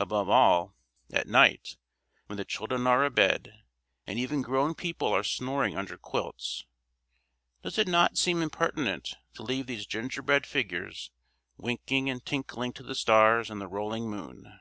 Above 0.00 0.28
all, 0.28 0.74
at 1.12 1.28
night, 1.28 1.76
when 2.26 2.36
the 2.36 2.44
children 2.44 2.84
are 2.84 3.04
abed, 3.04 3.62
and 4.08 4.18
even 4.18 4.42
grown 4.42 4.74
people 4.74 5.06
are 5.14 5.22
snoring 5.22 5.76
under 5.76 5.96
quilts, 5.96 6.66
does 7.62 7.78
it 7.78 7.86
not 7.86 8.18
seem 8.18 8.42
impertinent 8.42 9.14
to 9.34 9.44
leave 9.44 9.68
these 9.68 9.86
ginger 9.86 10.20
bread 10.20 10.46
figures 10.48 11.12
winking 11.56 12.10
and 12.10 12.26
tinkling 12.26 12.72
to 12.72 12.82
the 12.82 12.96
stars 12.96 13.50
and 13.50 13.60
the 13.60 13.68
rolling 13.68 14.10
moon? 14.10 14.58